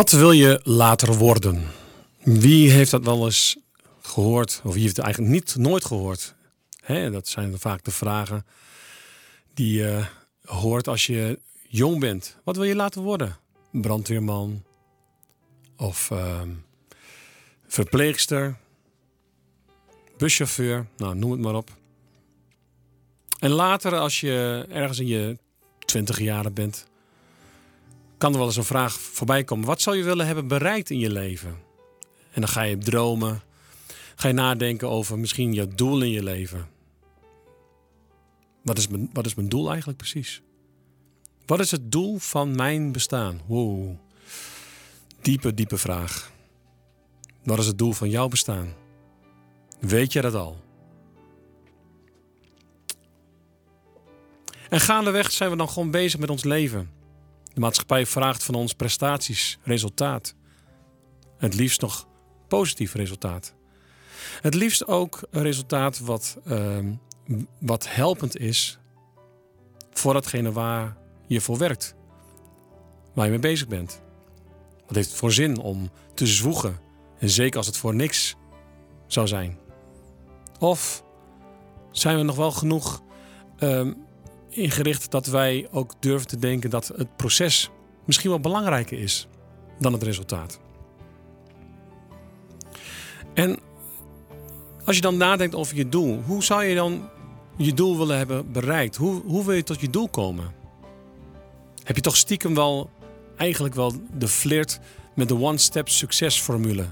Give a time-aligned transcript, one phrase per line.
[0.00, 1.66] Wat wil je later worden?
[2.22, 3.56] Wie heeft dat wel eens
[4.00, 4.60] gehoord?
[4.64, 6.34] Of wie heeft het eigenlijk niet nooit gehoord?
[6.80, 8.46] Hè, dat zijn vaak de vragen
[9.54, 10.04] die je
[10.44, 12.36] hoort als je jong bent.
[12.44, 13.36] Wat wil je later worden?
[13.72, 14.64] Brandweerman
[15.76, 16.40] of uh,
[17.66, 18.56] verpleegster,
[20.16, 21.70] buschauffeur, nou noem het maar op.
[23.38, 25.38] En later, als je ergens in je
[25.78, 26.86] twintig jaren bent,
[28.20, 29.66] kan er wel eens een vraag voorbij komen.
[29.66, 31.58] Wat zou je willen hebben bereikt in je leven?
[32.32, 33.42] En dan ga je dromen.
[34.14, 36.68] Ga je nadenken over misschien je doel in je leven.
[38.62, 40.42] Wat is mijn, wat is mijn doel eigenlijk precies?
[41.46, 43.40] Wat is het doel van mijn bestaan?
[43.46, 43.96] Wow.
[45.20, 46.32] Diepe, diepe vraag.
[47.44, 48.74] Wat is het doel van jouw bestaan?
[49.78, 50.60] Weet je dat al?
[54.68, 56.99] En gaandeweg zijn we dan gewoon bezig met ons leven.
[57.54, 60.34] De maatschappij vraagt van ons prestaties, resultaat.
[61.38, 62.08] Het liefst nog
[62.48, 63.54] positief resultaat.
[64.40, 66.78] Het liefst ook een resultaat wat, uh,
[67.58, 68.78] wat helpend is
[69.92, 71.94] voor datgene waar je voor werkt.
[73.14, 74.02] Waar je mee bezig bent.
[74.86, 76.78] Wat heeft het voor zin om te zwoegen?
[77.18, 78.36] En zeker als het voor niks
[79.06, 79.58] zou zijn.
[80.58, 81.04] Of
[81.90, 83.02] zijn we nog wel genoeg
[83.58, 83.90] uh,
[84.50, 87.70] ingericht dat wij ook durven te denken dat het proces
[88.04, 89.28] misschien wel belangrijker is
[89.78, 90.60] dan het resultaat.
[93.34, 93.58] En
[94.84, 97.08] als je dan nadenkt over je doel, hoe zou je dan
[97.56, 98.96] je doel willen hebben bereikt?
[98.96, 100.52] Hoe, hoe wil je tot je doel komen?
[101.84, 102.90] Heb je toch stiekem wel
[103.36, 104.80] eigenlijk wel de flirt
[105.14, 106.86] met de one-step succesformule?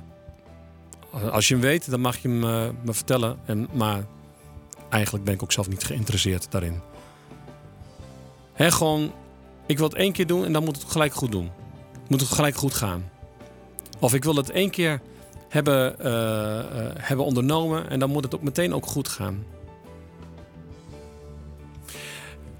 [1.30, 3.38] Als je hem weet, dan mag je hem uh, me vertellen.
[3.44, 4.06] En, maar
[4.88, 6.80] eigenlijk ben ik ook zelf niet geïnteresseerd daarin.
[8.58, 9.12] He, gewoon,
[9.66, 11.50] ik wil het één keer doen en dan moet het gelijk goed doen.
[12.08, 13.10] Moet het gelijk goed gaan.
[13.98, 15.00] Of ik wil het één keer
[15.48, 19.44] hebben, uh, uh, hebben ondernomen en dan moet het ook meteen ook goed gaan.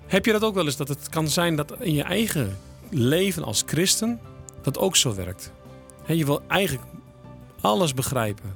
[0.06, 2.58] Heb je dat ook wel eens dat het kan zijn dat in je eigen
[2.90, 4.20] leven als christen
[4.62, 5.52] dat ook zo werkt?
[6.06, 6.86] Je wil eigenlijk
[7.60, 8.54] alles begrijpen.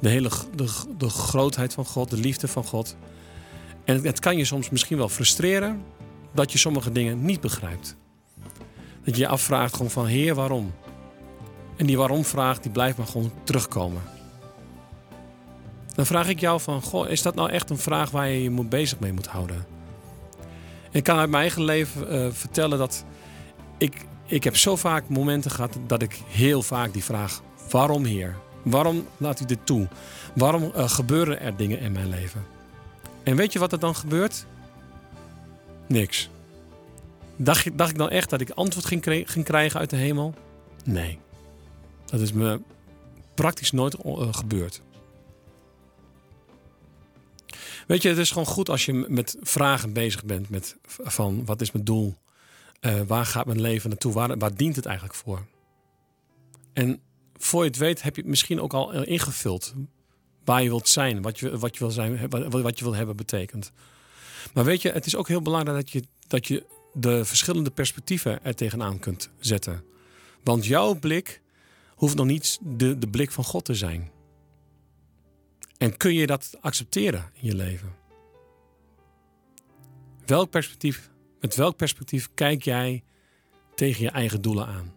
[0.00, 0.68] De hele de,
[0.98, 2.96] de grootheid van God, de liefde van God.
[3.84, 5.82] En het kan je soms misschien wel frustreren
[6.32, 7.96] dat je sommige dingen niet begrijpt.
[9.04, 10.72] Dat je je afvraagt gewoon van Heer, waarom?
[11.76, 14.02] En die waarom-vraag die blijft maar gewoon terugkomen.
[15.94, 18.50] Dan vraag ik jou van, goh, is dat nou echt een vraag waar je je
[18.50, 19.66] bezig mee moet houden?
[20.90, 23.04] Ik kan uit mijn eigen leven uh, vertellen dat
[23.78, 28.36] ik, ik heb zo vaak momenten gehad dat ik heel vaak die vraag, waarom Heer?
[28.62, 29.88] Waarom laat u dit toe?
[30.34, 32.44] Waarom uh, gebeuren er dingen in mijn leven?
[33.22, 34.46] En weet je wat er dan gebeurt?
[35.90, 36.28] Niks.
[37.36, 38.86] Dacht, dacht ik dan echt dat ik antwoord
[39.26, 40.34] ging, krijgen uit de hemel?
[40.84, 41.18] Nee.
[42.04, 42.60] Dat is me
[43.34, 44.82] praktisch nooit uh, gebeurd.
[47.86, 50.48] Weet je, het is gewoon goed als je met vragen bezig bent.
[50.48, 52.14] Met van wat is mijn doel?
[52.80, 54.12] Uh, waar gaat mijn leven naartoe?
[54.12, 55.46] Waar, dient het eigenlijk voor?
[56.72, 57.00] En
[57.36, 59.74] voor je het weet heb je het misschien ook al ingevuld.
[60.44, 63.72] Waar je wilt zijn, wat je, wat je, wil, zijn, wat je wil hebben betekent.
[64.54, 68.44] Maar weet je, het is ook heel belangrijk dat je, dat je de verschillende perspectieven
[68.44, 69.84] er tegenaan kunt zetten.
[70.44, 71.40] Want jouw blik
[71.94, 74.10] hoeft nog niet de, de blik van God te zijn.
[75.78, 77.94] En kun je dat accepteren in je leven?
[80.26, 83.04] Welk perspectief, met welk perspectief kijk jij
[83.74, 84.94] tegen je eigen doelen aan?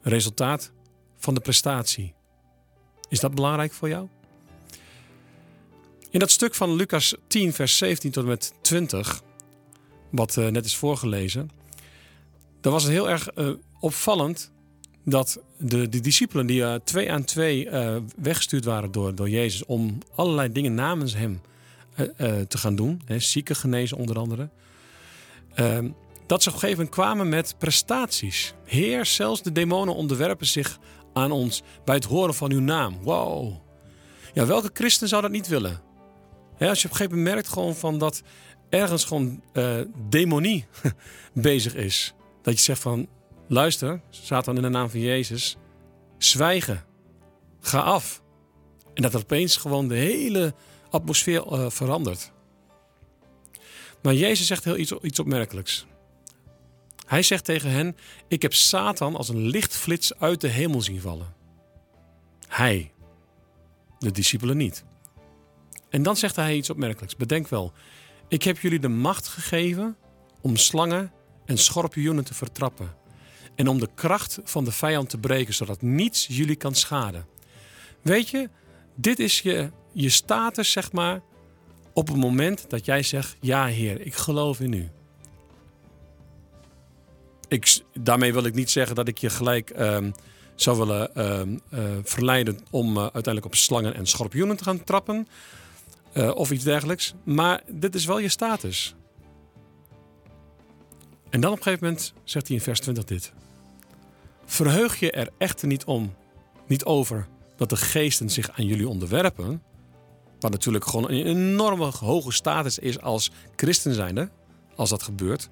[0.00, 0.72] Resultaat
[1.16, 2.14] van de prestatie.
[3.08, 4.08] Is dat belangrijk voor jou?
[6.10, 9.22] In dat stuk van Lucas 10, vers 17 tot en met 20,
[10.10, 11.50] wat uh, net is voorgelezen,
[12.60, 13.50] daar was het heel erg uh,
[13.80, 14.52] opvallend
[15.04, 17.68] dat de, de discipelen die uh, twee aan twee
[18.16, 21.40] weggestuurd waren door, door Jezus om allerlei dingen namens hem
[22.48, 24.50] te gaan doen, hè, zieken genezen onder andere,
[25.54, 25.90] ehm,
[26.26, 28.54] dat ze op een gegeven moment kwamen met prestaties.
[28.64, 30.78] Heer, zelfs de demonen onderwerpen zich
[31.12, 32.98] aan ons bij het horen van uw naam.
[33.02, 33.54] Wow.
[34.34, 35.87] Ja, welke christen zou dat niet willen?
[36.58, 38.22] Als je op een gegeven moment merkt gewoon van dat
[38.68, 40.66] ergens gewoon uh, demonie
[41.32, 42.14] bezig is.
[42.42, 43.08] Dat je zegt van,
[43.46, 45.56] luister, Satan in de naam van Jezus,
[46.18, 46.84] zwijgen,
[47.60, 48.22] ga af.
[48.94, 50.54] En dat opeens gewoon de hele
[50.90, 52.32] atmosfeer uh, verandert.
[54.02, 55.86] Maar Jezus zegt heel iets, iets opmerkelijks.
[57.06, 57.96] Hij zegt tegen hen:
[58.28, 61.34] Ik heb Satan als een lichtflits uit de hemel zien vallen.
[62.48, 62.92] Hij,
[63.98, 64.84] de discipelen niet.
[65.90, 67.16] En dan zegt hij iets opmerkelijks.
[67.16, 67.72] Bedenk wel,
[68.28, 69.96] ik heb jullie de macht gegeven
[70.40, 71.12] om slangen
[71.44, 72.96] en schorpioenen te vertrappen.
[73.54, 77.26] en om de kracht van de vijand te breken, zodat niets jullie kan schaden.
[78.02, 78.48] Weet je,
[78.94, 81.20] dit is je, je status, zeg maar,
[81.92, 84.88] op het moment dat jij zegt: Ja, Heer, ik geloof in u.
[87.48, 90.12] Ik, daarmee wil ik niet zeggen dat ik je gelijk um,
[90.54, 95.28] zou willen um, uh, verleiden om uh, uiteindelijk op slangen en schorpioenen te gaan trappen.
[96.14, 97.14] Uh, of iets dergelijks.
[97.24, 98.94] Maar dit is wel je status.
[101.30, 103.32] En dan op een gegeven moment zegt hij in vers 20 dit.
[104.44, 106.14] Verheug je er echter niet om,
[106.66, 109.62] niet over dat de geesten zich aan jullie onderwerpen.
[110.40, 114.30] Wat natuurlijk gewoon een enorme hoge status is als christen zijnde,
[114.76, 115.48] als dat gebeurt.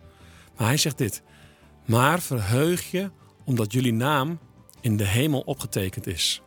[0.57, 1.23] Maar hij zegt dit.
[1.85, 3.11] Maar verheug je
[3.45, 4.39] omdat jullie naam
[4.81, 6.43] in de hemel opgetekend is.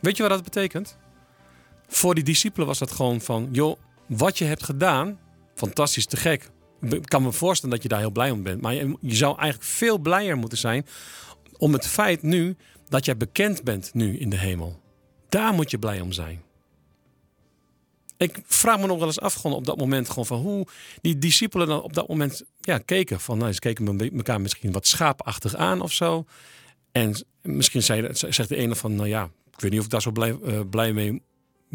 [0.00, 0.98] Weet je wat dat betekent?
[1.92, 5.18] Voor die discipelen was dat gewoon van, joh, wat je hebt gedaan,
[5.54, 6.50] fantastisch te gek.
[6.80, 8.60] Ik kan me voorstellen dat je daar heel blij om bent.
[8.60, 10.86] Maar je, zou eigenlijk veel blijer moeten zijn
[11.58, 12.56] om het feit nu
[12.88, 14.80] dat jij bekend bent nu in de hemel.
[15.28, 16.42] Daar moet je blij om zijn.
[18.16, 20.66] Ik vraag me nog wel eens af gewoon op dat moment gewoon van hoe
[21.00, 23.20] die discipelen dan op dat moment ja, keken.
[23.20, 26.24] Van, nou, ze keken elkaar misschien wat schaapachtig aan of zo.
[26.92, 30.02] En misschien zei, zegt de ene van, nou ja, ik weet niet of ik daar
[30.02, 31.22] zo blij, uh, blij mee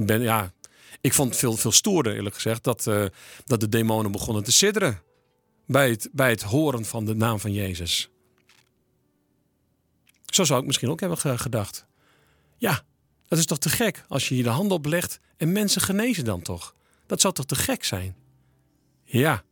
[0.06, 0.22] ben.
[0.22, 0.54] Ja,
[1.02, 3.06] ik vond het veel, veel stoerder eerlijk gezegd dat, uh,
[3.46, 5.02] dat de demonen begonnen te sidderen.
[5.66, 8.10] Bij het, bij het horen van de naam van Jezus.
[10.26, 11.86] Zo zou ik misschien ook hebben gedacht.
[12.58, 12.84] Ja,
[13.28, 16.42] dat is toch te gek als je je de hand oplegt en mensen genezen dan
[16.42, 16.76] toch?
[17.06, 18.16] Dat zou toch te gek zijn?
[19.04, 19.44] Ja,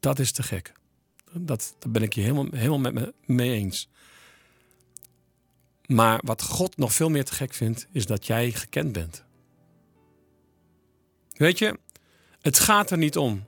[0.00, 0.72] dat is te gek.
[1.32, 3.88] Dat, daar ben ik je helemaal, helemaal met me mee eens.
[5.86, 9.24] Maar wat God nog veel meer te gek vindt, is dat jij gekend bent.
[11.34, 11.78] Weet je,
[12.40, 13.46] het gaat er niet om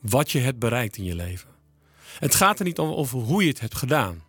[0.00, 1.48] wat je hebt bereikt in je leven.
[2.18, 4.22] Het gaat er niet om over hoe je het hebt gedaan.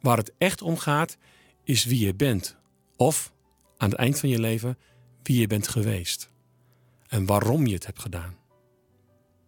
[0.00, 1.16] Waar het echt om gaat,
[1.64, 2.56] is wie je bent.
[2.96, 3.32] Of
[3.76, 4.78] aan het eind van je leven
[5.22, 6.30] wie je bent geweest.
[7.08, 8.36] En waarom je het hebt gedaan.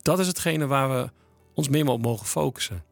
[0.02, 1.10] Dat is hetgene waar we
[1.54, 2.84] ons meer op mogen focussen.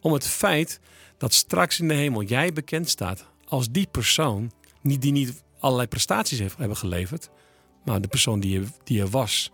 [0.00, 0.80] Om het feit
[1.18, 4.52] dat straks in de hemel jij bekend staat als die persoon
[4.82, 7.30] die niet allerlei prestaties heeft, hebben geleverd,
[7.86, 9.50] maar de persoon die je, die was.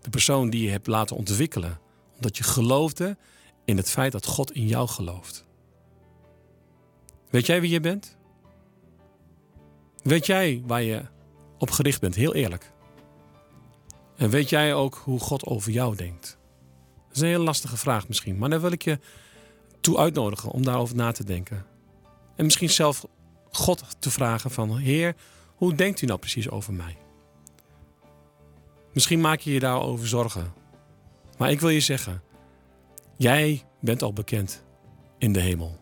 [0.00, 1.78] De persoon die je hebt laten ontwikkelen.
[2.14, 3.16] Omdat je geloofde
[3.64, 5.46] in het feit dat God in jou gelooft.
[7.30, 8.16] Weet jij wie je bent?
[10.02, 11.02] Weet jij waar je
[11.58, 12.72] op gericht bent, heel eerlijk?
[14.16, 16.38] En weet jij ook hoe God over jou denkt?
[17.06, 18.98] Dat is een heel lastige vraag misschien, maar daar wil ik je
[19.80, 21.66] toe uitnodigen om daarover na te denken.
[22.36, 23.06] En misschien zelf
[23.50, 25.14] God te vragen van, Heer,
[25.54, 26.96] hoe denkt u nou precies over mij?
[28.92, 30.52] Misschien maak je je daarover zorgen.
[31.38, 32.22] Maar ik wil je zeggen,
[33.16, 34.64] jij bent al bekend
[35.18, 35.78] in de hemel.